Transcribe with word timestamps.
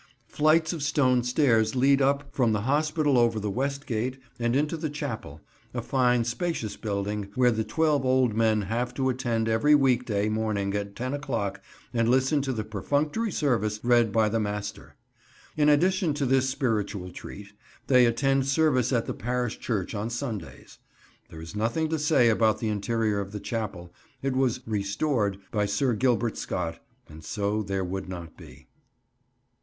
Flights 0.29 0.73
of 0.73 0.81
stone 0.81 1.21
stairs 1.23 1.75
lead 1.75 2.01
up 2.01 2.33
from 2.33 2.53
the 2.53 2.61
Hospital 2.61 3.19
over 3.19 3.39
the 3.39 3.51
West 3.51 3.85
Gate 3.85 4.17
and 4.39 4.55
into 4.55 4.75
the 4.75 4.89
chapel, 4.89 5.41
a 5.75 5.81
fine 5.83 6.23
spacious 6.23 6.75
building 6.75 7.27
where 7.35 7.51
the 7.51 7.63
twelve 7.63 8.03
old 8.03 8.33
men 8.33 8.63
have 8.63 8.95
to 8.95 9.09
attend 9.09 9.47
every 9.47 9.75
week 9.75 10.05
day 10.07 10.27
morning 10.27 10.73
at 10.73 10.95
ten 10.95 11.13
o'clock 11.13 11.61
and 11.93 12.09
listen 12.09 12.41
to 12.41 12.51
the 12.51 12.63
perfunctory 12.63 13.31
service 13.31 13.79
read 13.83 14.11
by 14.11 14.27
the 14.27 14.39
Master. 14.39 14.95
In 15.55 15.69
addition 15.69 16.15
to 16.15 16.25
this 16.25 16.49
spiritual 16.49 17.11
treat, 17.11 17.53
they 17.85 18.07
attend 18.07 18.47
service 18.47 18.91
at 18.91 19.05
the 19.05 19.13
parish 19.13 19.59
church 19.59 19.93
on 19.93 20.09
Sundays. 20.09 20.79
There 21.29 21.41
is 21.43 21.55
nothing 21.55 21.89
to 21.89 21.99
say 21.99 22.27
about 22.29 22.57
the 22.57 22.69
interior 22.69 23.19
of 23.19 23.33
the 23.33 23.39
chapel; 23.39 23.93
it 24.23 24.35
was 24.35 24.61
"restored" 24.65 25.37
by 25.51 25.67
Sir 25.67 25.93
Gilbert 25.93 26.37
Scott, 26.37 26.79
and 27.07 27.23
so 27.23 27.61
there 27.61 27.83
would 27.85 28.09
not 28.09 28.35
be. 28.35 28.65